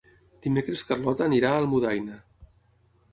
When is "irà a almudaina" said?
1.39-2.17